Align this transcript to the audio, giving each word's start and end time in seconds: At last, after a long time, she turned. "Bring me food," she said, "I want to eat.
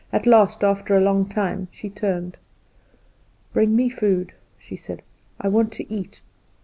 At 0.11 0.25
last, 0.25 0.63
after 0.63 0.97
a 0.97 0.99
long 0.99 1.29
time, 1.29 1.67
she 1.69 1.87
turned. 1.87 2.37
"Bring 3.53 3.75
me 3.75 3.87
food," 3.87 4.33
she 4.57 4.75
said, 4.75 5.03
"I 5.39 5.47
want 5.47 5.71
to 5.73 5.93
eat. 5.93 6.23